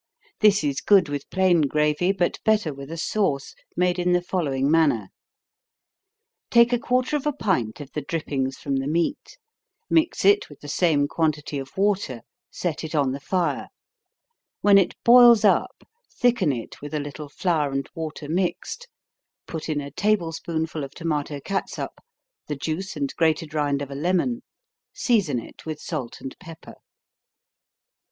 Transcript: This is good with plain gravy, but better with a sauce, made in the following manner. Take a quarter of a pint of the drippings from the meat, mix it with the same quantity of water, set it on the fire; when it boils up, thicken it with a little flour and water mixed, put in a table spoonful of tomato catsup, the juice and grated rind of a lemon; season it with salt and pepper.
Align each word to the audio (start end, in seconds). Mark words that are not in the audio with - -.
This 0.39 0.63
is 0.63 0.81
good 0.81 1.09
with 1.09 1.29
plain 1.29 1.61
gravy, 1.67 2.11
but 2.11 2.39
better 2.43 2.73
with 2.73 2.89
a 2.89 2.97
sauce, 2.97 3.53
made 3.77 3.99
in 3.99 4.13
the 4.13 4.21
following 4.23 4.67
manner. 4.67 5.09
Take 6.49 6.73
a 6.73 6.79
quarter 6.79 7.15
of 7.15 7.27
a 7.27 7.31
pint 7.31 7.79
of 7.79 7.91
the 7.91 8.01
drippings 8.01 8.57
from 8.57 8.77
the 8.77 8.87
meat, 8.87 9.37
mix 9.91 10.25
it 10.25 10.49
with 10.49 10.59
the 10.61 10.67
same 10.67 11.07
quantity 11.07 11.59
of 11.59 11.69
water, 11.77 12.21
set 12.49 12.83
it 12.83 12.95
on 12.95 13.11
the 13.11 13.19
fire; 13.19 13.67
when 14.61 14.79
it 14.79 14.95
boils 15.03 15.45
up, 15.45 15.83
thicken 16.11 16.51
it 16.51 16.81
with 16.81 16.95
a 16.95 16.99
little 16.99 17.29
flour 17.29 17.71
and 17.71 17.87
water 17.93 18.27
mixed, 18.27 18.87
put 19.45 19.69
in 19.69 19.79
a 19.79 19.91
table 19.91 20.31
spoonful 20.31 20.83
of 20.83 20.95
tomato 20.95 21.39
catsup, 21.39 22.03
the 22.47 22.55
juice 22.55 22.95
and 22.95 23.15
grated 23.17 23.53
rind 23.53 23.83
of 23.83 23.91
a 23.91 23.95
lemon; 23.95 24.41
season 24.95 25.37
it 25.37 25.63
with 25.67 25.79
salt 25.79 26.19
and 26.21 26.35
pepper. 26.39 26.73